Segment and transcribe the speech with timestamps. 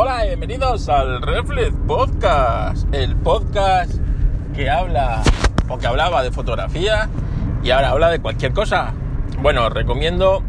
[0.00, 3.94] Hola bienvenidos al Reflex Podcast, el podcast
[4.54, 5.24] que habla
[5.68, 7.08] o que hablaba de fotografía
[7.64, 8.92] y ahora habla de cualquier cosa.
[9.42, 10.44] Bueno, os recomiendo,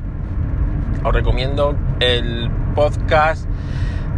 [1.04, 3.50] os recomiendo el podcast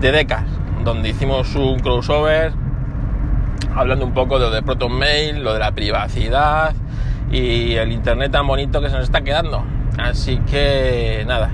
[0.01, 0.43] de Decas,
[0.83, 2.51] donde hicimos un crossover
[3.73, 6.75] hablando un poco de lo de Proton Mail, lo de la privacidad
[7.31, 9.63] y el internet tan bonito que se nos está quedando.
[9.97, 11.51] Así que nada,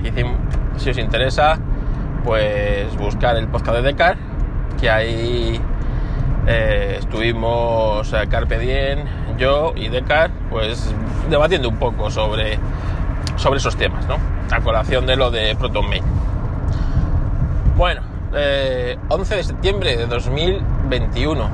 [0.78, 1.60] si os interesa,
[2.24, 4.16] pues buscar el podcast de Decar,
[4.80, 5.60] que ahí
[6.46, 9.04] eh, estuvimos eh, Carpe Diem,
[9.36, 10.94] yo y Decar, pues
[11.28, 12.58] debatiendo un poco sobre,
[13.36, 14.16] sobre esos temas, ¿no?
[14.50, 16.02] A colación de lo de Proton Mail.
[17.76, 21.50] Bueno, 11 eh, de septiembre de 2021.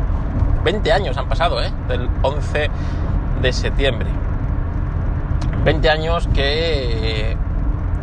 [0.65, 1.71] 20 años han pasado, ¿eh?
[1.89, 2.71] Del 11
[3.43, 4.09] de septiembre.
[5.65, 7.37] 20 años que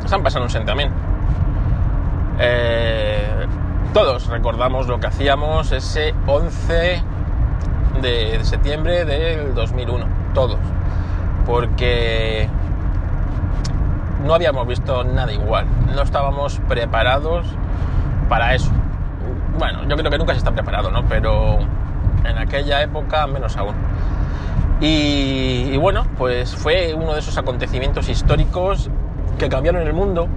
[0.06, 1.11] se han pasado un sentamiento
[2.40, 3.48] eh,
[3.94, 7.04] todos recordamos lo que hacíamos ese 11
[8.02, 10.58] de septiembre del 2001, todos,
[11.46, 12.48] porque
[14.26, 17.46] no habíamos visto nada igual, no estábamos preparados
[18.30, 18.72] para eso.
[19.60, 21.04] Bueno, yo creo que nunca se está preparado, ¿no?
[21.10, 21.60] Pero
[22.24, 23.76] en aquella época menos aún.
[24.80, 28.90] y, bueno, pues fue uno de esos acontecimientos históricos
[29.38, 30.28] que cambiaron el mundo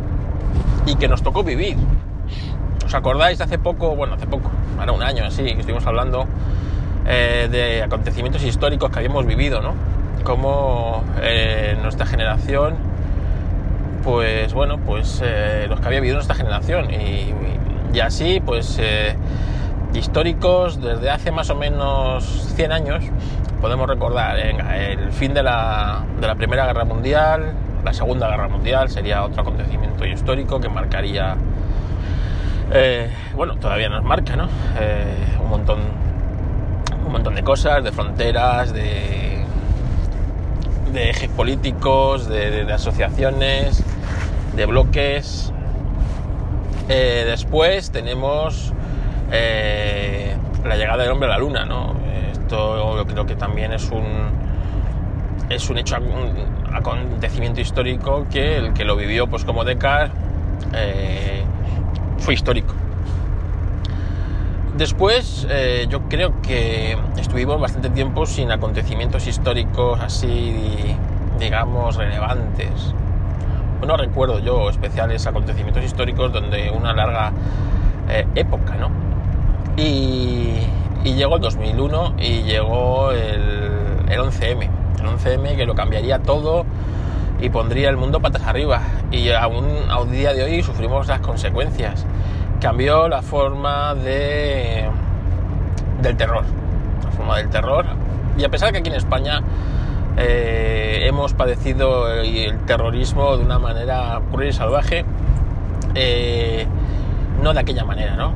[0.86, 1.76] y que nos tocó vivir.
[2.84, 6.26] ¿Os acordáis hace poco, bueno, hace poco, ahora un año así, que estuvimos hablando
[7.06, 9.74] eh, de acontecimientos históricos que habíamos vivido, ¿no?
[10.22, 12.76] Como eh, nuestra generación,
[14.02, 17.32] pues bueno, pues eh, los que había vivido nuestra generación y,
[17.92, 18.80] y así, pues
[19.94, 22.24] históricos desde hace más o menos
[22.56, 23.04] 100 años,
[23.60, 28.88] podemos recordar el fin de la, de la Primera Guerra Mundial, la Segunda Guerra Mundial
[28.88, 31.36] sería otro acontecimiento histórico que marcaría,
[32.72, 34.48] eh, bueno, todavía nos marca, ¿no?
[34.80, 35.80] Eh, un montón,
[37.04, 39.44] un montón de cosas, de fronteras, de,
[40.92, 43.84] de ejes políticos, de, asociaciones,
[44.56, 45.52] de bloques.
[46.88, 48.72] Eh, después tenemos
[49.30, 51.94] la llegada del hombre a la luna, ¿no?
[52.32, 54.44] Esto yo creo que también es un
[55.50, 55.96] es un hecho
[56.74, 60.12] acontecimiento histórico que el que lo vivió pues como Descartes
[60.74, 61.42] eh,
[62.18, 62.74] fue histórico.
[64.76, 70.96] Después eh, yo creo que estuvimos bastante tiempo sin acontecimientos históricos así,
[71.38, 72.92] digamos, relevantes.
[73.86, 77.32] No recuerdo yo especiales acontecimientos históricos donde una larga
[78.08, 78.90] eh, época, ¿no?
[79.76, 80.66] Y,
[81.04, 83.70] llegó el 2001 y llegó el,
[84.08, 84.73] el 11M
[85.06, 86.64] 11M que lo cambiaría todo
[87.40, 88.80] y pondría el mundo patas arriba.
[89.10, 92.06] Y aún a día de hoy sufrimos las consecuencias.
[92.60, 94.88] Cambió la forma de
[96.00, 96.44] del terror.
[97.04, 97.86] La forma del terror.
[98.38, 99.42] Y a pesar que aquí en España
[100.16, 105.04] eh, hemos padecido el, terrorismo de una manera cruel y salvaje,
[105.94, 106.66] eh,
[107.42, 108.32] no de aquella manera, ¿no?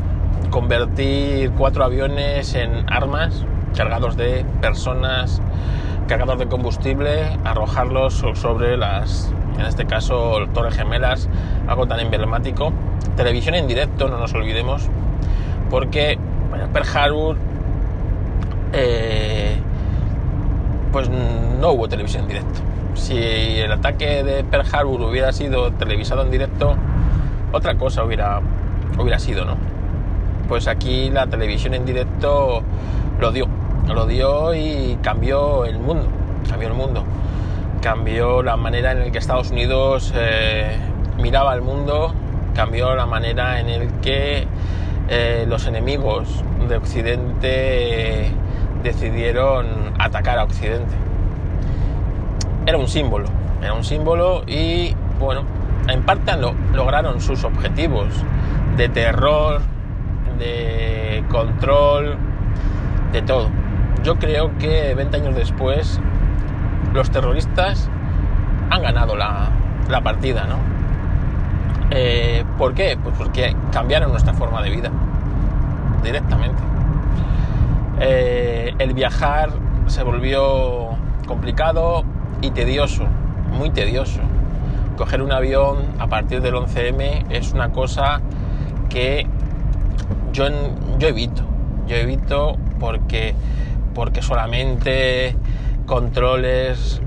[0.51, 3.45] Convertir cuatro aviones en armas
[3.77, 5.41] cargados de personas
[6.09, 11.29] cargados de combustible, arrojarlos sobre las, en este caso, Torres Gemelas,
[11.69, 12.73] algo tan emblemático.
[13.15, 14.89] Televisión en directo, no nos olvidemos,
[15.71, 17.37] porque bueno, Pearl Harbor,
[18.73, 19.57] eh,
[20.91, 22.61] pues no hubo televisión en directo.
[22.95, 26.75] Si el ataque de Pearl Harbor hubiera sido televisado en directo,
[27.53, 28.41] otra cosa hubiera,
[28.99, 29.57] hubiera sido, ¿no?
[30.49, 32.63] Pues aquí la televisión en directo
[33.21, 33.47] lo dio
[33.87, 36.07] lo dio y cambió el mundo,
[36.49, 37.05] cambió el mundo,
[37.81, 40.77] cambió la manera en la que Estados Unidos eh,
[41.17, 42.15] miraba al mundo,
[42.55, 44.47] cambió la manera en la que
[45.09, 48.31] eh, los enemigos de Occidente
[48.83, 49.67] decidieron
[49.99, 50.95] atacar a Occidente.
[52.67, 53.29] Era un símbolo,
[53.63, 55.43] era un símbolo y bueno,
[55.89, 58.09] en parte lo, lograron sus objetivos
[58.77, 59.63] de terror,
[60.39, 62.17] de control,
[63.13, 63.49] de todo
[64.03, 66.01] yo creo que 20 años después
[66.93, 67.89] los terroristas
[68.71, 69.51] han ganado la,
[70.03, 70.57] partida, ¿no?
[71.91, 72.99] Eh, ¿Por qué?
[73.03, 74.91] Pues porque cambiaron nuestra forma de vida
[76.03, 76.63] directamente.
[78.01, 79.51] Eh, el viajar
[79.87, 80.91] se volvió
[81.27, 82.05] complicado
[82.43, 83.05] y tedioso,
[83.51, 84.21] muy tedioso.
[84.97, 88.21] Coger un avión a partir del 11M es una cosa
[88.89, 89.27] que
[90.33, 90.47] yo,
[90.99, 91.43] yo evito.
[91.87, 93.35] Yo evito porque
[93.95, 95.37] porque solamente
[95.87, 97.01] controles,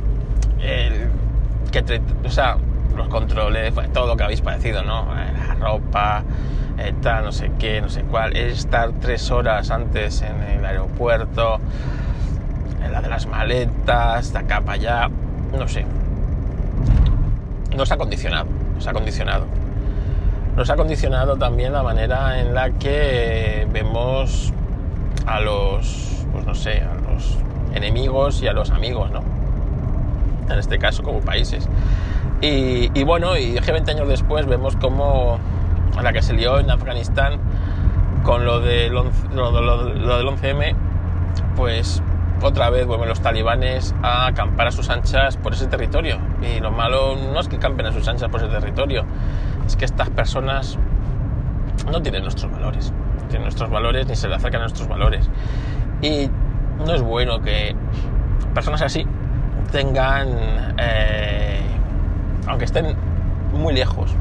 [1.71, 2.57] que o sea,
[2.95, 5.03] los controles, pues, todo lo que habéis padecido, ¿no?
[5.17, 6.23] Eh, la ropa,
[6.77, 10.65] eh, tal, no sé qué, no sé cuál, es estar tres horas antes en el
[10.65, 11.59] aeropuerto,
[12.83, 15.09] en la de las maletas, de acá para allá,
[15.57, 15.85] no sé.
[17.75, 19.45] Nos ha condicionado, nos ha condicionado.
[20.55, 24.53] Nos ha condicionado también la manera en la que vemos
[25.25, 27.37] a los, pues no sé, a los
[27.73, 29.21] enemigos y a los amigos, ¿no?
[30.49, 31.67] En este caso como países.
[32.41, 35.37] Y, bueno, y 20 años después vemos como
[36.01, 37.39] la que se lió en Afganistán
[38.23, 39.51] con lo del, 11, lo,
[40.17, 40.75] del 11M,
[41.55, 42.01] pues
[42.41, 46.17] otra vez vuelven los talibanes a acampar a sus anchas por ese territorio.
[46.41, 49.05] Y lo malo no es que campen a sus anchas por ese territorio,
[49.67, 50.79] es que estas personas
[51.91, 52.91] no tienen nuestros valores.
[53.29, 55.29] Tienen nuestros valores ni se le acercan a nuestros valores.
[56.01, 56.29] Y
[56.85, 57.75] no es bueno que
[58.53, 59.05] personas así
[59.71, 60.27] tengan,
[60.77, 61.61] eh,
[62.47, 62.95] aunque estén
[63.53, 64.11] muy lejos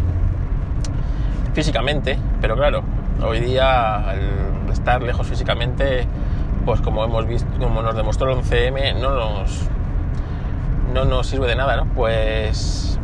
[1.54, 2.82] físicamente, pero claro,
[3.22, 4.14] hoy día
[4.72, 6.06] estar lejos físicamente,
[6.64, 9.68] pues como hemos visto, como nos demostró el 11M, no nos,
[10.94, 11.86] no nos sirve de nada, ¿no?
[11.86, 12.98] Pues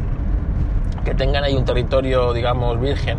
[1.04, 3.18] que tengan ahí un territorio, digamos, virgen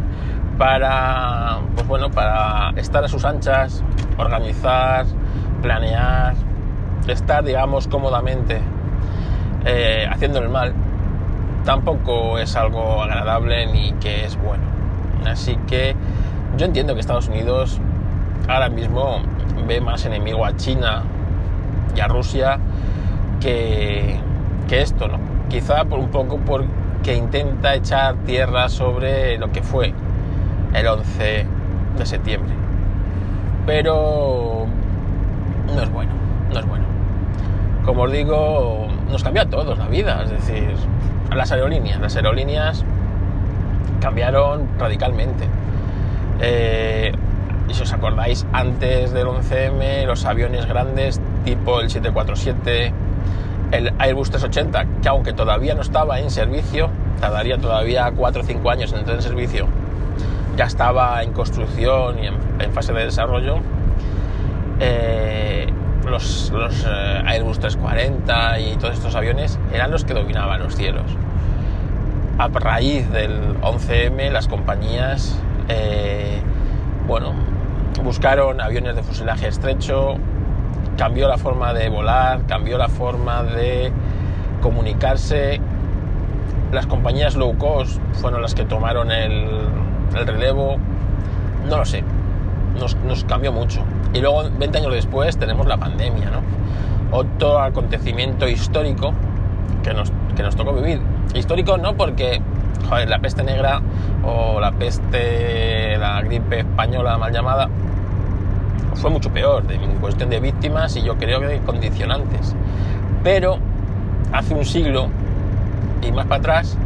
[0.58, 3.84] para, pues bueno, para estar a sus anchas,
[4.18, 5.06] organizar,
[5.62, 6.36] planear,
[7.08, 8.60] estar, digamos, cómodamente
[9.66, 10.74] eh, haciendo el mal,
[11.66, 14.64] tampoco es algo agradable ni que es bueno.
[15.26, 15.96] Así que
[16.58, 17.80] yo entiendo que Estados Unidos
[18.48, 19.20] ahora mismo
[19.68, 21.04] ve más enemigo a China
[21.96, 22.60] y a Rusia
[23.42, 24.18] que,
[24.68, 25.20] que esto, ¿no?
[25.50, 29.94] Quizá por un poco porque intenta echar tierra sobre lo que fue
[30.74, 31.46] el 11
[31.98, 32.54] de septiembre.
[33.66, 34.68] Pero
[35.68, 36.12] no es bueno,
[36.52, 36.86] no es bueno.
[37.86, 40.76] Como os digo, nos cambió a todos la vida, es decir,
[41.30, 42.00] a las aerolíneas.
[42.00, 42.84] Las aerolíneas
[44.02, 45.46] cambiaron radicalmente.
[46.42, 47.12] Eh,
[47.70, 52.94] y si os acordáis, antes del 11M, los aviones grandes tipo el 747,
[53.72, 58.70] el Airbus 380, que aunque todavía no estaba en servicio, tardaría todavía 4 o 5
[58.70, 59.68] años en entrar en servicio,
[60.56, 63.60] ya estaba en construcción y en, fase de desarrollo.
[64.80, 65.68] Eh,
[66.06, 71.06] los, eh, Airbus 340 y todos estos aviones eran los que dominaban los cielos.
[72.38, 76.40] A raíz del 11M, las compañías, eh,
[77.08, 77.34] bueno,
[78.04, 80.18] buscaron aviones de fuselaje estrecho,
[80.98, 83.92] cambió la forma de volar, cambió la forma de
[84.62, 85.60] comunicarse.
[86.72, 89.48] Las compañías low cost fueron las que tomaron el,
[90.26, 90.78] relevo.
[91.68, 92.04] No lo sé,
[92.80, 93.84] nos, cambió mucho.
[94.14, 96.42] Y luego, 20 años después, tenemos la pandemia, ¿no?
[97.18, 99.14] Otro acontecimiento histórico
[99.84, 101.02] que nos, que nos tocó vivir.
[101.34, 102.42] Histórico no porque,
[103.08, 103.82] la peste negra
[104.24, 107.70] o la peste, la gripe española mal llamada,
[108.96, 112.56] fue mucho peor en cuestión de víctimas y yo creo que de condicionantes.
[113.24, 113.60] Pero
[114.32, 115.10] hace un siglo
[116.02, 116.78] y más para atrás,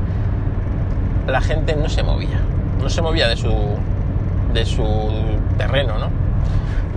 [1.28, 2.42] la gente no se movía,
[2.82, 3.54] no se movía de su,
[4.54, 4.84] de su
[5.58, 6.10] terreno, ¿no?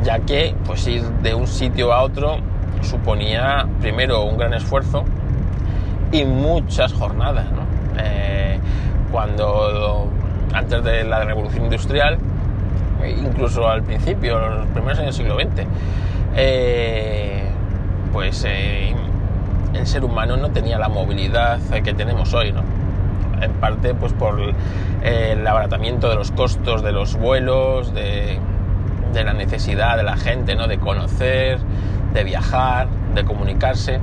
[0.03, 2.39] Ya que pues ir de un sitio a otro
[2.83, 5.05] suponía primero un gran esfuerzo
[6.13, 7.47] y muchas jornadas.
[7.99, 8.59] Eh,
[9.11, 10.09] cuando
[10.53, 12.19] antes de la revolución industrial
[13.07, 15.67] incluso al principio, los primeros años del siglo XX,
[16.37, 17.45] eh,
[18.13, 18.95] pues eh,
[19.75, 22.63] el ser humano no tenía la movilidad que tenemos hoy, ¿no?
[23.43, 24.41] En parte pues por
[25.03, 28.39] el abaratamiento de los costos de los vuelos, de,
[29.23, 30.67] la necesidad de la gente, ¿no?
[30.67, 31.59] De conocer,
[32.13, 34.01] de viajar, de comunicarse.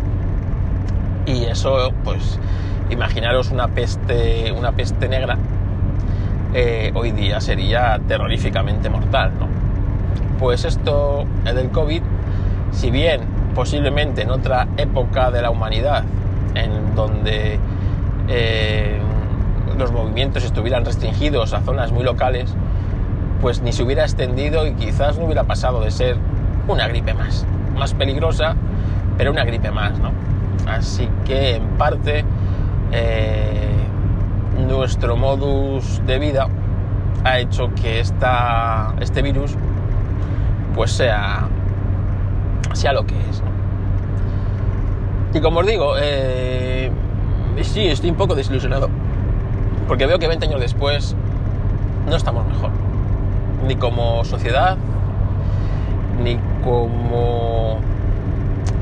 [1.25, 2.39] Y eso, pues,
[2.89, 5.38] imaginaros una peste, una peste negra
[6.53, 9.32] eh, hoy día sería terroríficamente mortal.
[9.39, 9.48] ¿no?
[10.38, 12.01] Pues esto del COVID,
[12.72, 13.22] si bien
[13.56, 16.03] posiblemente en otra época de la humanidad,
[16.56, 17.60] en donde
[18.27, 19.00] eh,
[19.77, 22.53] los movimientos estuvieran restringidos a zonas muy locales,
[23.42, 26.18] pues ni se hubiera extendido y quizás no hubiera pasado de ser
[26.68, 27.46] una gripe más,
[27.76, 28.56] más peligrosa,
[29.18, 30.12] pero una gripe más, ¿no?
[30.68, 32.24] Así que en parte
[32.92, 33.72] eh,
[34.68, 36.48] nuestro modus de vida
[37.24, 39.56] ha hecho que esta, este virus
[40.76, 41.48] pues sea,
[42.74, 43.42] sea lo que es.
[45.34, 46.92] Y como os digo, eh,
[47.62, 48.90] sí, estoy un poco desilusionado.
[49.88, 51.16] Porque veo que 20 años después
[52.08, 52.72] no estamos mejor.
[53.68, 54.77] Ni como sociedad,
[56.24, 57.80] ni como.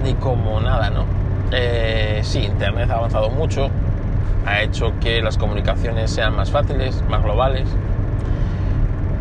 [0.03, 1.05] ni como nada, ¿no?
[1.51, 3.69] Eh, sí, Internet ha avanzado mucho,
[4.45, 7.67] ha hecho que las comunicaciones sean más fáciles, más globales,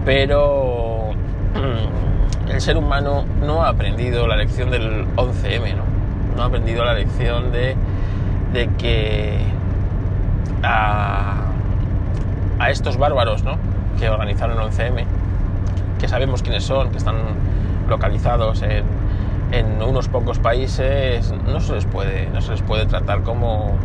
[0.05, 1.11] pero
[1.55, 5.85] mm, el ser humano no ha aprendido la lección del 11M, ¿no?
[6.37, 7.77] No ha aprendido la lección de,
[8.53, 9.39] de que
[10.63, 11.47] a,
[12.59, 13.57] a estos bárbaros, ¿no?
[13.99, 15.05] Que organizaron el 11M,
[15.99, 17.17] que sabemos quiénes son, que están
[17.89, 18.85] localizados en,
[19.53, 23.77] en unos pocos países, no se les puede, no se les puede tratar como,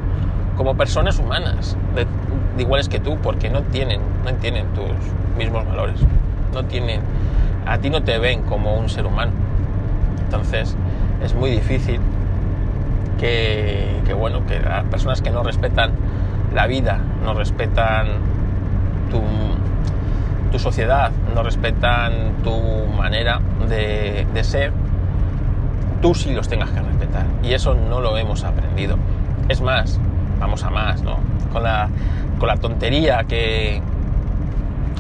[0.58, 2.06] como personas humanas, de,
[2.62, 4.86] iguales que tú, porque no tienen, no tienen tus
[5.38, 6.00] mismos valores.
[6.54, 7.02] No tienen,
[7.66, 9.32] a ti no te ven como un ser humano.
[10.24, 10.76] Entonces
[11.24, 12.00] es muy difícil
[13.20, 15.92] que, que bueno, que las personas que no respetan
[16.54, 18.08] la vida, no respetan
[19.10, 19.22] tu,
[20.54, 22.56] tu sociedad, no respetan tu
[22.96, 24.72] manera de, de ser,
[26.00, 27.26] tú sí los tengas que respetar.
[27.42, 28.98] Y eso no lo hemos aprendido.
[29.50, 30.00] Es más,
[30.40, 31.18] vamos a más, ¿no?
[31.52, 31.90] Con la,
[32.38, 33.82] con la tontería que,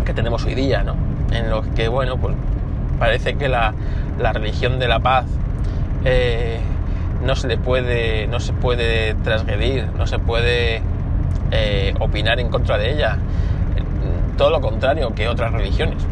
[0.03, 0.95] que tenemos hoy día, ¿no?
[1.31, 2.35] En lo que, bueno, pues
[2.97, 3.75] parece que la,
[4.19, 5.25] la religión de la paz
[6.03, 6.61] eh,
[7.23, 10.81] no se le puede, no se puede transgredir, no se puede
[11.51, 13.19] eh, opinar en contra de ella.
[14.37, 16.03] Todo lo contrario que otras religiones.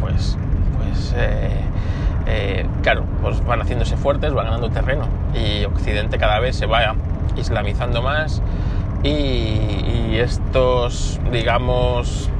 [0.00, 0.36] Pues,
[0.78, 6.66] pues eh, claro, pues van haciéndose fuertes, van ganando terreno y Occidente cada vez se
[6.66, 6.94] va
[7.36, 8.42] islamizando más
[9.02, 12.30] y, y estos, digamos,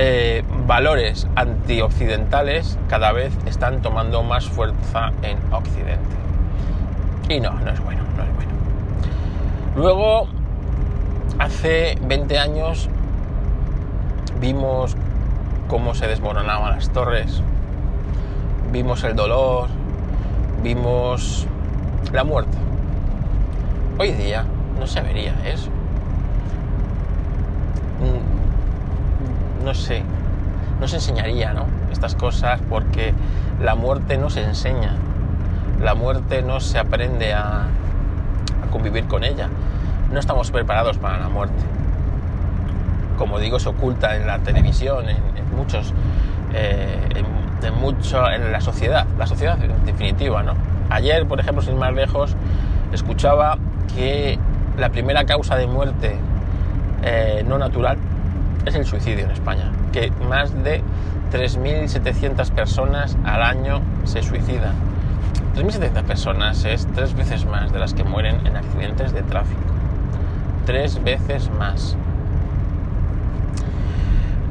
[0.00, 6.16] eh, valores antioccidentales cada vez están tomando más fuerza en Occidente.
[7.28, 8.52] Y no, no es bueno, no es bueno.
[9.76, 10.28] Luego,
[11.38, 12.88] hace 20 años,
[14.40, 14.96] vimos
[15.68, 17.42] cómo se desmoronaban las torres,
[18.72, 19.68] vimos el dolor,
[20.62, 21.46] vimos
[22.12, 22.56] la muerte.
[23.98, 24.44] Hoy día
[24.78, 25.70] no se vería eso.
[28.00, 30.02] Mm, no sé,
[30.80, 31.66] no se enseñaría, ¿no?
[31.92, 33.14] Estas cosas porque
[33.60, 34.94] la muerte no se enseña.
[35.82, 39.48] La muerte no se aprende a, a convivir con ella.
[40.12, 41.62] No estamos preparados para la muerte.
[43.16, 45.92] Como digo, se oculta en la televisión, en, en muchos,
[46.54, 47.24] eh,
[47.62, 50.54] en, mucho, en la sociedad, la sociedad en definitiva, ¿no?
[50.90, 52.34] Ayer, por ejemplo, sin más lejos,
[52.92, 53.58] escuchaba
[53.94, 54.38] que
[54.78, 56.16] la primera causa de muerte
[57.02, 57.98] eh, no natural
[58.64, 60.82] es el suicidio en España, que más de
[61.32, 64.74] 3.700 personas al año se suicidan.
[65.56, 69.77] 3.700 personas es tres veces más de las que mueren en accidentes de tráfico.
[70.68, 71.96] Tres veces más.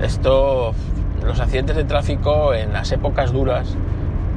[0.02, 0.74] Esto,
[1.24, 3.76] los accidentes de tráfico en las épocas duras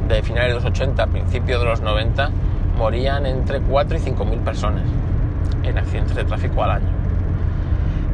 [0.06, 2.32] de finales de los 80, principios de los 90,
[2.76, 4.82] morían entre 4 y 5 mil personas
[5.62, 6.88] en accidentes de tráfico al año.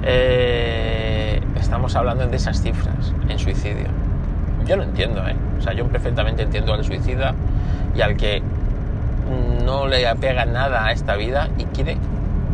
[0.05, 3.89] Eh, estamos hablando de esas cifras en suicidio.
[4.65, 5.35] Yo lo entiendo, ¿eh?
[5.59, 7.35] O sea, yo perfectamente entiendo al suicida
[7.97, 8.43] y al que
[9.65, 11.97] no le apega nada a esta vida y quiere,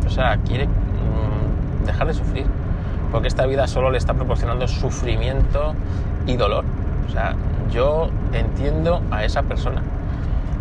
[0.07, 0.67] o sea, quiere
[1.85, 2.45] dejar de sufrir.
[3.11, 5.75] Porque esta vida solo le está proporcionando sufrimiento
[6.25, 6.65] y dolor.
[7.07, 7.35] O sea,
[7.71, 9.81] yo entiendo a esa persona.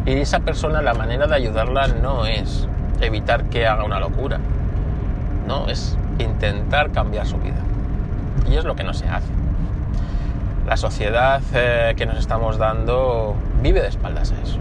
[0.05, 2.69] Y esa persona la manera de ayudarla no es
[3.01, 4.39] evitar que haga una locura,
[5.47, 7.61] no, es intentar cambiar su vida.
[8.49, 9.29] Y es lo que no se hace.
[10.67, 14.59] La sociedad eh, que nos estamos dando vive de espaldas a eso.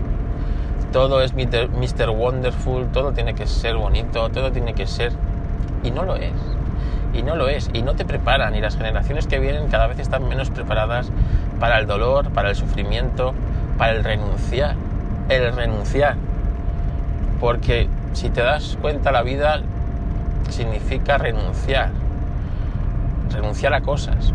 [0.91, 2.09] Todo es Mr.
[2.09, 5.13] Wonderful, todo tiene que ser bonito, todo tiene que ser...
[5.83, 6.31] Y no lo es.
[7.13, 7.69] Y no lo es.
[7.73, 8.55] Y no te preparan.
[8.55, 11.11] Y las generaciones que vienen cada vez están menos preparadas
[11.59, 13.33] para el dolor, para el sufrimiento,
[13.77, 14.75] para el renunciar.
[15.29, 16.15] El renunciar.
[17.39, 19.61] Porque si te das cuenta, la vida
[20.49, 21.89] significa renunciar.
[23.31, 24.33] Renunciar a cosas.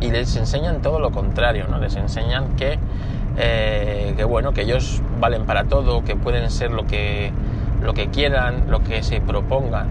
[0.00, 1.78] Y les enseñan todo lo contrario, ¿no?
[1.78, 2.78] Les enseñan que,
[3.36, 7.32] eh, que bueno, que ellos valen para todo, que pueden ser lo que,
[7.82, 9.88] lo que quieran, lo que se propongan.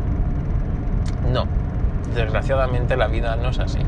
[1.31, 1.45] No,
[2.13, 3.79] desgraciadamente la vida no es así.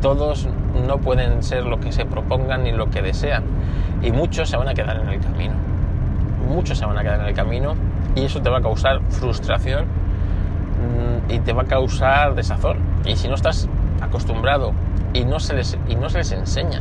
[0.00, 0.48] Todos
[0.86, 3.44] no pueden ser lo que se propongan ni lo que desean.
[4.02, 5.54] Y muchos se van a quedar en el camino.
[6.48, 7.74] Muchos se van a quedar en el camino
[8.14, 12.78] y eso te va a causar frustración mm, y te va a causar desazón.
[13.04, 13.68] Y si no estás
[14.00, 14.72] acostumbrado
[15.12, 16.80] y no se les, y no se les enseña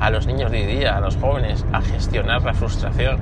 [0.00, 3.18] a los niños de hoy día, a los jóvenes, a gestionar la frustración,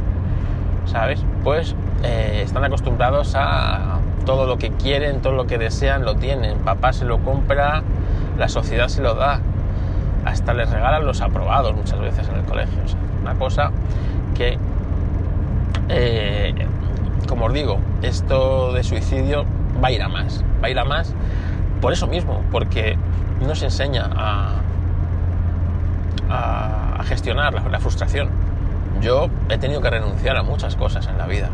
[0.86, 1.24] ¿sabes?
[1.44, 3.99] Pues eh, están acostumbrados a
[4.30, 6.58] todo lo que quieren, todo lo que desean, lo tienen.
[6.58, 7.82] Papá se lo compra,
[8.38, 9.40] la sociedad se lo da.
[10.24, 12.78] Hasta les regalan los aprobados muchas veces en el colegio.
[12.78, 13.72] O una cosa
[14.36, 14.56] que,
[15.88, 16.54] eh,
[17.28, 19.46] como os digo, esto de suicidio
[19.82, 20.44] va a ir a más.
[20.62, 21.12] Va ir a más
[21.80, 22.96] por eso mismo, porque
[23.44, 24.54] no se enseña a,
[27.02, 28.28] gestionar la frustración.
[29.00, 31.48] Yo he tenido que renunciar a muchas cosas en la vida.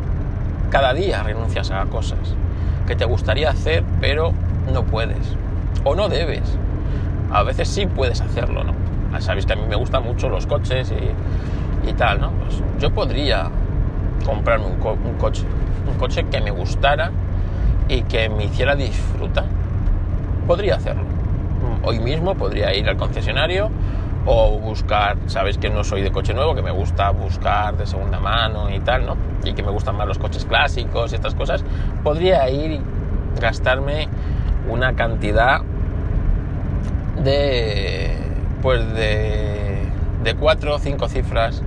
[0.68, 2.36] Cada día renuncias a cosas
[2.86, 4.32] que te gustaría hacer, pero
[4.72, 5.36] no puedes.
[5.84, 6.42] O no debes.
[7.30, 8.74] A veces sí puedes hacerlo, ¿no?
[9.20, 12.30] Sabéis que a mí me gustan mucho los coches y, y tal, ¿no?
[12.32, 13.48] Pues yo podría
[14.24, 15.44] comprarme un, co- un coche.
[15.90, 17.10] Un coche que me gustara
[17.88, 19.44] y que me hiciera disfrutar.
[20.46, 21.04] Podría hacerlo.
[21.82, 23.70] Hoy mismo podría ir al concesionario
[24.26, 28.18] o buscar, sabéis que no soy de coche nuevo, que me gusta buscar de segunda
[28.18, 29.16] mano y tal, ¿no?
[29.44, 31.64] Y que me gustan más los coches clásicos y estas cosas,
[32.02, 32.80] podría ir y
[33.40, 34.08] gastarme
[34.68, 35.60] una cantidad
[37.22, 38.16] de
[38.62, 39.78] pues de,
[40.24, 41.62] de cuatro o cinco cifras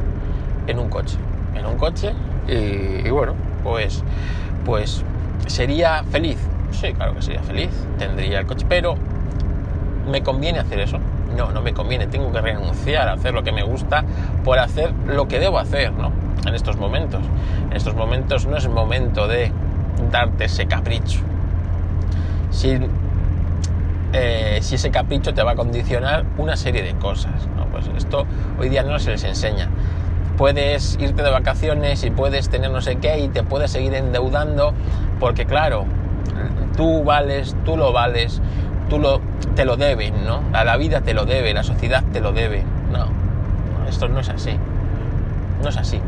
[0.67, 1.17] en un coche.
[1.55, 2.13] En un coche
[2.47, 4.03] y, y bueno, pues
[4.65, 5.03] pues
[5.47, 6.37] sería feliz.
[6.71, 7.69] Sí, claro que sería feliz.
[7.97, 8.95] Tendría el coche, pero
[10.11, 10.99] ¿me conviene hacer eso?
[11.35, 12.07] No, no me conviene.
[12.07, 14.03] Tengo que renunciar a hacer lo que me gusta
[14.43, 16.11] por hacer lo que debo hacer, ¿no?
[16.45, 17.21] En estos momentos.
[17.69, 19.51] En estos momentos no es momento de
[20.11, 21.19] darte ese capricho.
[22.51, 22.77] Si,
[24.13, 27.65] eh, si ese capricho te va a condicionar una serie de cosas, ¿no?
[27.65, 28.25] Pues esto
[28.59, 29.69] hoy día no se les enseña.
[30.37, 34.73] Puedes irte de vacaciones y puedes tener no sé qué y te puedes seguir endeudando
[35.19, 35.85] porque claro,
[36.77, 38.41] tú vales, tú lo vales,
[38.89, 39.19] tú lo,
[39.59, 40.41] te lo deben, ¿no?
[40.53, 42.63] A la vida te lo debe, la sociedad te lo debe.
[42.93, 43.07] No,
[43.89, 44.51] esto no es así.
[45.61, 45.99] No es así.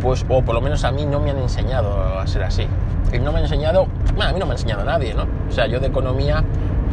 [0.00, 2.64] Pues, o por lo menos a mí no me han enseñado a ser así.
[3.12, 5.26] Y no me han enseñado, bueno, a mí no me ha enseñado nadie, ¿no?
[5.48, 6.44] O sea, yo de economía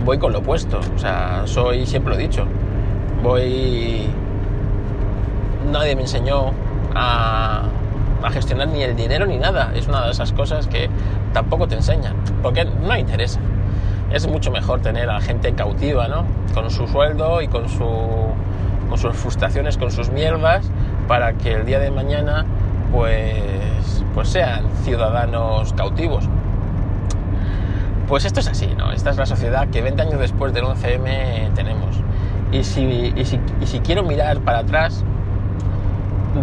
[0.04, 0.80] voy con lo opuesto.
[0.96, 2.48] O sea, soy, siempre lo he dicho,
[3.22, 4.08] voy...
[5.72, 6.54] Nadie me enseñó
[6.96, 7.66] a,
[8.24, 9.74] a gestionar ni el dinero ni nada.
[9.76, 10.90] Es una de esas cosas que
[11.34, 13.40] tampoco te enseñan, porque no interesa.
[14.12, 16.26] Es mucho mejor tener a la gente cautiva, ¿no?
[16.54, 17.88] Con su sueldo y con, su,
[18.90, 20.70] con sus frustraciones, con sus mierdas,
[21.08, 22.46] para que el día de mañana
[22.92, 26.28] pues, pues sean ciudadanos cautivos.
[28.08, 28.92] Pues esto es así, ¿no?
[28.92, 31.96] Esta es la sociedad que 20 años después del 11M tenemos.
[32.52, 35.04] Y si, y si, y si quiero mirar para atrás,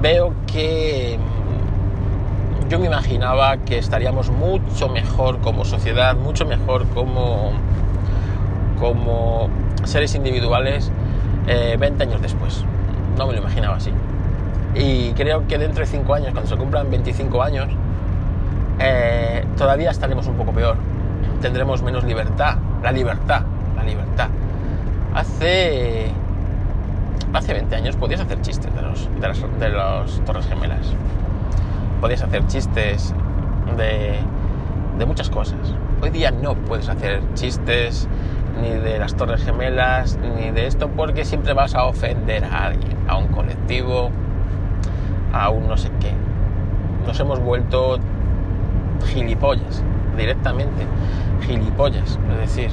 [0.00, 1.18] veo que
[2.68, 7.52] yo me imaginaba que estaríamos mucho mejor como sociedad, mucho mejor como,
[8.79, 9.48] como
[9.85, 10.90] seres individuales
[11.46, 12.64] eh, 20 años después.
[13.16, 13.92] No me lo imaginaba así.
[14.74, 17.68] Y creo que dentro de 5 años, cuando se cumplan 25 años,
[18.81, 20.76] eh, todavía estaremos un poco peor.
[21.40, 22.57] Tendremos menos libertad.
[22.83, 23.42] La libertad,
[23.76, 24.29] la libertad.
[25.14, 26.11] Hace,
[27.33, 30.92] hace 20 años podías hacer chistes de los, de las, de los Torres Gemelas
[32.00, 33.14] podías hacer chistes
[33.76, 34.14] de,
[34.98, 35.59] de, muchas cosas.
[36.02, 38.09] Hoy día no puedes hacer chistes
[38.61, 42.96] ni de las Torres Gemelas ni de esto porque siempre vas a ofender a alguien,
[43.09, 44.11] a un colectivo,
[45.32, 46.12] a un no sé qué.
[47.06, 47.98] Nos hemos vuelto
[49.06, 49.82] gilipollas,
[50.16, 50.85] directamente,
[51.46, 52.18] gilipollas.
[52.32, 52.70] Es decir,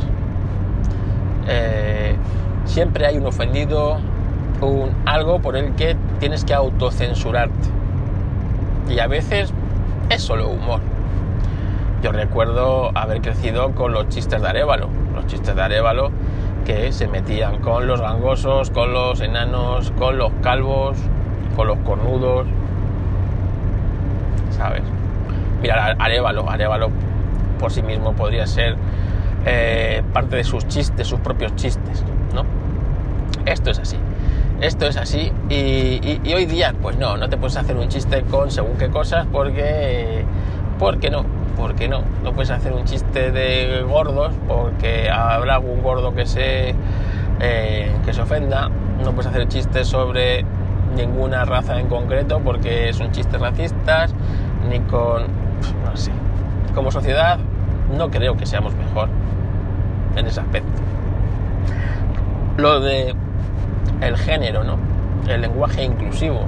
[1.48, 2.16] eh,
[2.66, 3.98] siempre hay un ofendido,
[4.62, 7.83] un algo por el que tienes que autocensurarte
[8.90, 9.54] y a veces
[10.10, 10.82] es solo humor.
[12.02, 16.12] Yo recuerdo haber crecido con los chistes de Arevalo, los chistes de Arevalo
[16.66, 20.98] que se metían con los gangosos, con los enanos, con los calvos,
[21.56, 22.48] con los cornudos,
[24.52, 24.84] ¿sabes?
[25.62, 26.90] Mira, Arevalo, Arevalo
[27.60, 28.76] por sí mismo podría ser
[29.46, 32.44] eh, parte de sus chistes, sus propios chistes, ¿no?
[33.46, 33.98] Esto es así
[34.64, 38.50] esto es así y, hoy día pues no, no te puedes hacer un chiste con
[38.50, 40.24] según qué cosas porque,
[40.80, 41.26] porque no,
[41.58, 46.74] porque no, no puedes hacer un chiste de gordos porque habrá algún gordo que se,
[47.42, 48.70] eh, que se ofenda,
[49.04, 50.46] no puedes hacer chistes sobre
[50.96, 54.16] ninguna raza en concreto porque son chistes racistas,
[54.70, 55.24] ni con,
[55.84, 56.12] no sé,
[56.74, 57.38] como sociedad
[57.98, 59.10] no creo que seamos mejor
[60.16, 60.82] en ese aspecto.
[62.56, 63.14] Lo de
[64.08, 64.78] el género, ¿no?
[65.28, 66.46] El lenguaje inclusivo.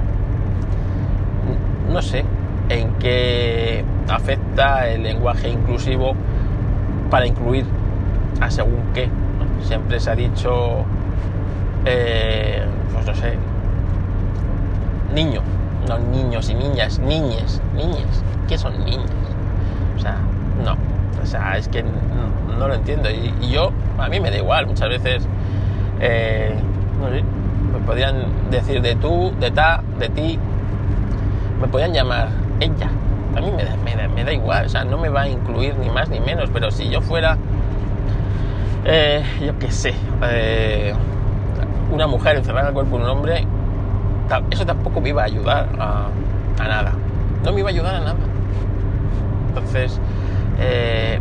[1.90, 2.24] No sé
[2.68, 6.14] en qué afecta el lenguaje inclusivo
[7.10, 7.64] para incluir
[8.40, 9.08] a según qué.
[9.62, 10.84] Siempre se ha dicho,
[11.84, 13.34] eh, pues no sé,
[15.14, 15.40] niño,
[15.88, 18.24] no niños y niñas, niñes, niñas.
[18.48, 19.10] ¿Qué son niñas?
[19.96, 20.18] O sea,
[20.64, 20.76] no.
[21.22, 23.10] O sea, es que no, lo entiendo.
[23.10, 25.26] Y, y, yo, a mí me da igual, muchas veces.
[26.00, 26.54] Eh,
[27.00, 27.24] no sé,
[27.72, 30.38] me podían decir de tú, de ta, de ti,
[31.60, 32.28] me podían llamar
[32.60, 32.90] ella.
[33.36, 33.50] A mí
[34.14, 36.70] me da, igual, o sea, no me va a incluir ni más ni menos, pero
[36.70, 37.36] si yo fuera
[38.88, 40.94] Eh, yo qué sé, eh,
[41.90, 43.44] una mujer encerrada en el cuerpo de un hombre,
[44.50, 46.08] eso tampoco me iba a ayudar a,
[46.58, 46.92] nada.
[47.44, 48.16] No me iba a ayudar a nada.
[49.48, 50.00] Entonces,
[50.60, 51.18] eh,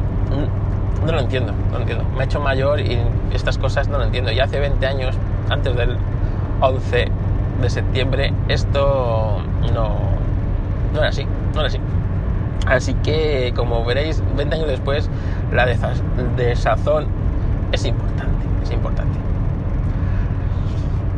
[1.06, 2.06] no lo entiendo, no lo entiendo.
[2.16, 3.00] Me he hecho mayor y
[3.34, 4.32] estas cosas no lo entiendo.
[4.32, 5.16] Y hace 20 años,
[5.50, 5.98] antes del
[6.62, 7.08] 11
[7.62, 9.42] de septiembre, esto
[9.74, 9.96] no,
[10.94, 11.80] no era así, no era así.
[12.68, 15.10] Así que, como veréis, 20 años después,
[15.52, 17.08] la desazón
[17.72, 19.20] es importante, es importante.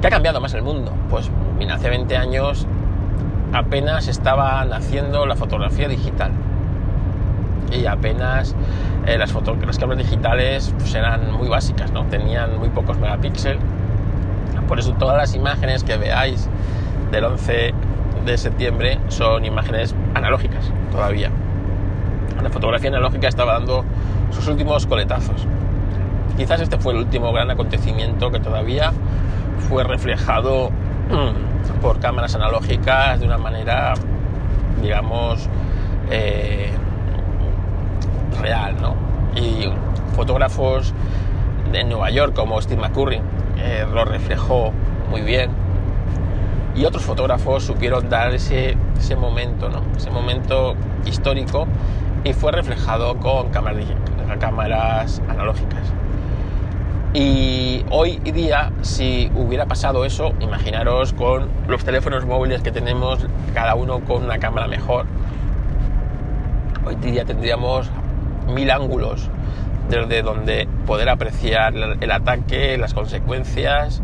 [0.01, 0.91] ¿Qué ha cambiado más el mundo?
[1.09, 1.31] Pues
[1.71, 2.67] hace 20 años
[3.53, 6.31] apenas estaba naciendo la fotografía digital.
[7.71, 8.55] Y apenas
[9.05, 12.05] eh, las, las cámaras digitales pues, eran muy básicas, ¿no?
[12.05, 13.61] Tenían muy pocos megapíxeles.
[14.67, 16.49] Por eso todas las imágenes que veáis
[17.11, 17.73] del 11
[18.25, 21.31] de septiembre son imágenes analógicas todavía.
[22.43, 23.85] La fotografía analógica estaba dando
[24.31, 25.47] sus últimos coletazos.
[26.35, 28.91] Quizás este fue el último gran acontecimiento que todavía
[29.69, 33.93] fue reflejado mm, por cámaras analógicas de una manera,
[34.81, 35.49] digamos,
[36.11, 36.71] eh,
[38.39, 38.95] real, ¿no?
[39.35, 39.69] Y
[40.15, 40.93] fotógrafos
[41.71, 43.21] de Nueva York como Steve McCurry
[43.57, 44.71] eh, lo reflejó
[45.09, 45.51] muy bien
[46.75, 49.81] y otros fotógrafos supieron dar ese, ese momento, ¿no?
[49.95, 51.67] ese momento histórico
[52.23, 53.85] y fue reflejado con cámaras,
[54.39, 55.93] cámaras analógicas.
[57.13, 63.73] Y hoy día, si hubiera pasado eso, imaginaros con los teléfonos móviles que tenemos, cada
[63.75, 65.05] uno con una cámara mejor.
[66.85, 67.89] Hoy día tendríamos
[68.53, 69.29] mil ángulos
[69.89, 74.01] desde donde poder apreciar el ataque, las consecuencias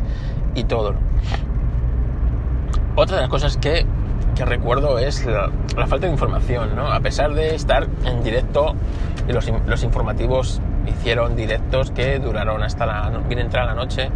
[0.56, 0.96] y todo.
[2.96, 3.86] Otra de las cosas que,
[4.46, 6.92] recuerdo es la, falta de información, ¿no?
[6.92, 8.76] A pesar de estar en directo,
[9.28, 14.10] los, los informativos hicieron directos que duraron hasta la, bien entrada la noche.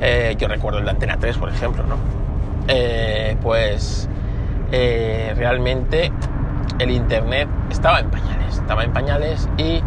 [0.00, 1.96] Eh, yo recuerdo el de Antena 3, por ejemplo, ¿no?
[2.68, 4.08] Eh, pues
[4.70, 6.12] eh, realmente
[6.78, 9.82] el Internet estaba en pañales, estaba en pañales y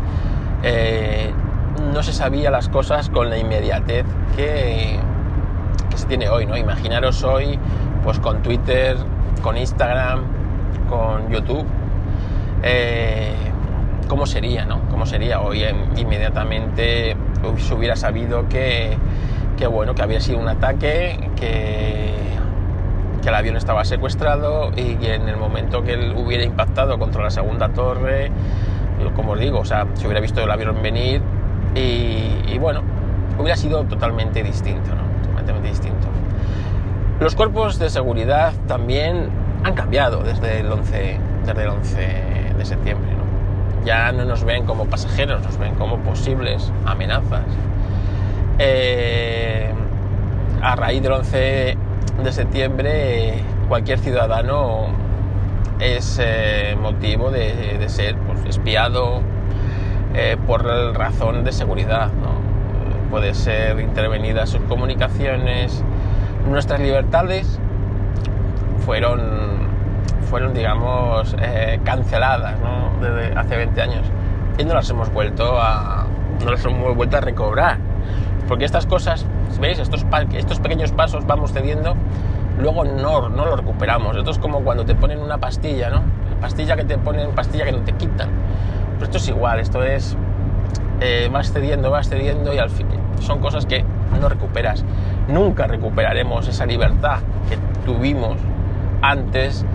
[1.93, 4.97] no se sabía las cosas con la inmediatez que,
[5.89, 6.57] que se tiene hoy, ¿no?
[6.57, 7.59] Imaginaros hoy
[8.03, 8.97] pues con Twitter,
[9.41, 10.23] con Instagram,
[10.89, 11.65] con YouTube,
[12.63, 13.33] eh,
[14.07, 14.81] ¿cómo sería, no?
[14.89, 15.41] ¿Cómo sería?
[15.41, 15.63] Hoy
[15.95, 17.15] inmediatamente
[17.57, 18.97] se hubiera sabido que,
[19.69, 22.13] bueno, que había sido un ataque, que,
[23.21, 27.23] que el avión estaba secuestrado y que en el momento que él hubiera impactado contra
[27.23, 28.31] la segunda torre,
[29.15, 31.21] como os digo, o sea, se hubiera visto el avión venir
[31.75, 32.81] y, y bueno,
[33.37, 35.37] hubiera sido totalmente distinto, ¿no?
[35.39, 36.07] Totalmente distinto.
[37.19, 39.29] Los cuerpos de seguridad también
[39.63, 41.97] han cambiado desde el 11, desde el 11
[42.57, 43.11] de septiembre.
[43.85, 47.45] Ya no nos ven como pasajeros, nos ven como posibles amenazas.
[48.59, 49.71] Eh,
[50.61, 51.77] a raíz del 11
[52.23, 54.87] de septiembre, cualquier ciudadano
[55.81, 59.21] es eh, motivo de, ser pues, espiado
[60.13, 60.63] eh, por
[60.95, 62.09] razón de seguridad.
[63.09, 65.83] Puede ser intervenida sus comunicaciones,
[66.47, 67.59] nuestras libertades
[68.85, 69.67] fueron,
[70.29, 72.55] fueron digamos, eh, canceladas
[73.01, 74.05] desde hace 20 años
[74.57, 76.05] y no las hemos vuelto a,
[76.43, 77.77] no las hemos vuelto a recobrar.
[78.47, 79.25] Porque estas cosas,
[79.59, 79.79] ¿veis?
[79.79, 81.95] Estos, estos pequeños pasos vamos cediendo,
[82.59, 84.15] luego no, no lo recuperamos.
[84.15, 86.03] Esto es como cuando te ponen una pastilla, ¿no?
[86.39, 88.29] Pastilla que te ponen, pastilla que no te quitan.
[88.93, 90.17] Pero esto es igual, esto es,
[90.99, 92.87] eh, vas cediendo, vas cediendo y al fin
[93.21, 93.85] son cosas que
[94.19, 94.83] no recuperas.
[95.27, 98.37] Nunca recuperaremos esa libertad que tuvimos
[99.01, 99.65] antes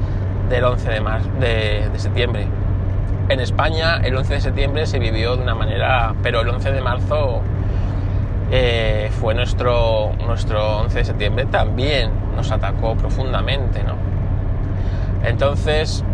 [0.51, 0.91] del 11
[1.41, 2.47] de, de, septiembre.
[3.29, 6.81] En España el 11 de septiembre se vivió de una manera, pero el 11 de
[6.81, 7.43] marzo
[8.51, 13.83] eh, fue nuestro, nuestro 11 de septiembre, también nos atacó profundamente.
[13.83, 13.95] ¿no?
[15.25, 16.05] Entonces,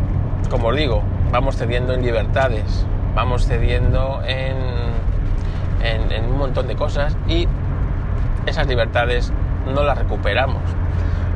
[0.51, 4.63] como os digo, vamos cediendo en libertades, vamos cediendo en,
[6.31, 7.47] un montón de cosas y
[8.47, 9.33] esas libertades
[9.73, 10.63] no las recuperamos.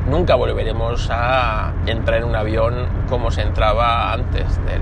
[0.09, 4.81] Nunca volveremos a entrar en un avión como se entraba antes del,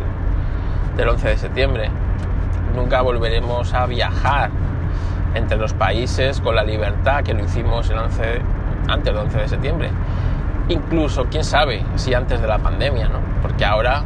[0.95, 1.89] del 11 de septiembre.
[2.75, 4.51] Nunca volveremos a viajar
[5.35, 8.41] entre los países con la libertad que lo hicimos el 11,
[8.87, 9.89] antes del 11 de septiembre.
[10.69, 13.19] Incluso, quién sabe, si antes de la pandemia, ¿no?
[13.41, 14.03] Porque ahora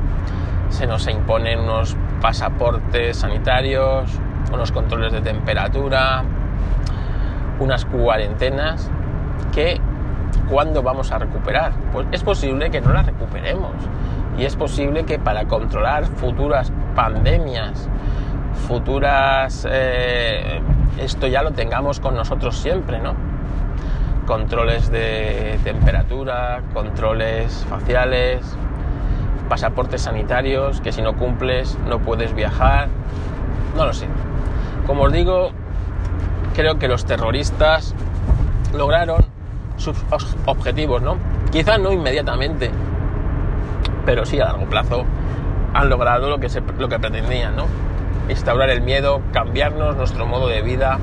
[0.70, 4.10] se nos imponen unos pasaportes sanitarios,
[4.52, 6.24] unos controles de temperatura,
[7.60, 8.90] unas cuarentenas
[9.54, 9.80] que
[10.50, 11.74] ¿cuándo vamos a recuperar?
[11.94, 13.74] Pues es posible que no las recuperemos
[14.38, 17.88] y es posible que para controlar futuras pandemias,
[18.68, 20.62] futuras eh,
[20.98, 23.16] esto ya lo tengamos con nosotros siempre, ¿no?
[24.26, 28.42] Controles de temperatura, controles faciales,
[29.48, 32.88] pasaportes sanitarios, que si no cumples no puedes viajar,
[33.76, 34.08] no lo sé.
[34.86, 35.52] Como os digo,
[36.56, 37.96] creo que los terroristas
[38.76, 39.26] lograron
[39.78, 39.98] sus
[40.46, 41.18] objetivos, ¿no?
[41.52, 42.70] Quizás no inmediatamente,
[44.06, 45.06] pero sí a largo plazo
[45.74, 46.48] han logrado lo que,
[46.78, 47.66] lo que pretendían, ¿no?
[48.30, 51.00] Instaurar el miedo, cambiarnos nuestro modo de vida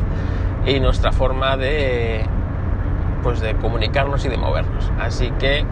[0.65, 2.25] y nuestra forma de,
[3.23, 4.91] pues de comunicarnos y de movernos.
[5.01, 5.65] Así que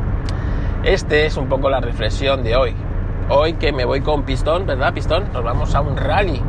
[0.82, 2.74] este es un poco la reflexión de hoy.
[3.28, 5.32] Hoy que me voy con Pistón, ¿verdad, Pistón?
[5.32, 6.42] Nos vamos a un rally.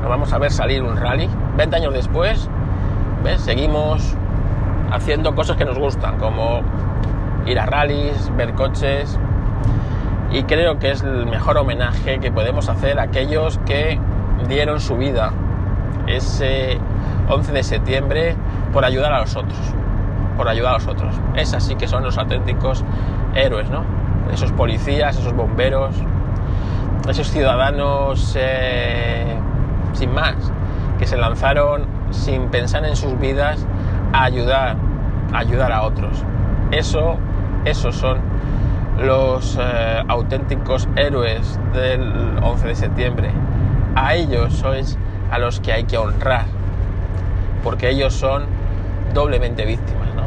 [0.00, 1.28] Nos vamos a ver salir un rally.
[1.56, 2.48] 20 años después,
[3.22, 3.40] ¿ves?
[3.40, 4.14] Seguimos
[4.90, 6.62] haciendo cosas que nos gustan, como
[7.46, 9.18] ir a rallies, ver coches.
[10.30, 14.00] Y creo que es el mejor homenaje que podemos hacer a aquellos que
[14.48, 15.32] dieron su vida
[16.06, 16.78] ese
[17.28, 18.36] 11 de septiembre
[18.72, 19.58] por ayudar a los otros.
[20.36, 21.14] Por ayudar a los otros.
[21.34, 22.84] Esas sí que son los auténticos
[23.34, 23.84] héroes, ¿no?
[24.32, 25.94] Esos policías, esos bomberos,
[27.08, 29.36] esos ciudadanos eh,
[29.92, 30.34] sin más,
[30.98, 33.66] que se lanzaron sin pensar en sus vidas
[34.12, 34.76] a ayudar,
[35.32, 36.24] a ayudar a otros.
[36.70, 37.16] Eso,
[37.64, 38.18] esos son
[38.98, 43.30] los eh, auténticos héroes del 11 de septiembre.
[43.94, 44.98] A ellos sois
[45.30, 46.46] a los que hay que honrar,
[47.62, 48.44] porque ellos son
[49.14, 50.24] doblemente víctimas, ¿no?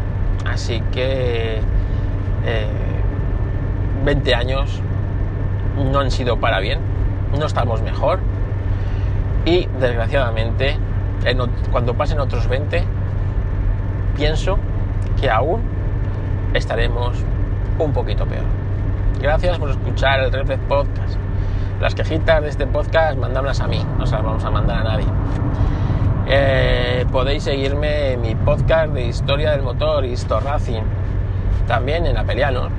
[0.49, 1.59] Así que
[4.05, 4.81] 20 eh, años
[5.91, 6.79] no han sido para bien,
[7.37, 8.19] no estamos mejor
[9.45, 10.77] y desgraciadamente
[11.71, 12.83] cuando pasen otros 20
[14.15, 14.57] pienso
[15.19, 15.61] que aún
[16.53, 17.17] estaremos
[17.79, 18.45] un poquito peor.
[19.21, 21.26] Gracias por escuchar el Reflex Podcast.
[21.79, 24.83] Las quejitas de este podcast, mandadlas a mí, no se las vamos a mandar a
[24.83, 25.05] nadie.
[26.25, 30.81] Eh, podéis seguirme en mi podcast de historia del motor, Histo Racing,
[31.67, 32.69] también en Apeliano,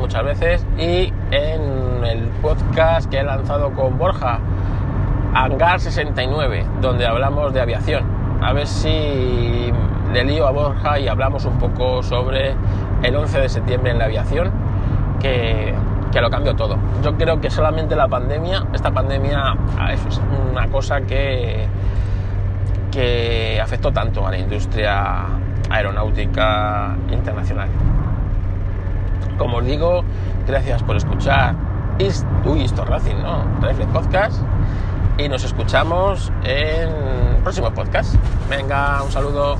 [0.00, 4.40] muchas veces, y en el podcast que he lanzado con Borja,
[5.34, 8.04] Hangar 69, donde hablamos de aviación.
[8.40, 9.70] A ver si
[10.14, 12.54] le lío a Borja y hablamos un poco sobre
[13.02, 14.50] el 11 de septiembre en la aviación,
[15.20, 15.74] que,
[16.10, 16.76] que lo cambió todo.
[17.02, 19.56] Yo creo que solamente la pandemia, esta pandemia
[19.92, 21.66] es una cosa que,
[22.90, 25.24] que afectó tanto a la industria
[25.70, 27.68] aeronáutica internacional.
[29.36, 30.02] Como os digo,
[30.46, 31.54] gracias por escuchar
[32.44, 33.44] Uy, esto Racing, ¿no?
[33.60, 34.42] Reflex Podcast.
[35.18, 36.88] Y nos escuchamos en
[37.42, 38.14] próximo podcast.
[38.48, 39.56] Venga, un saludo.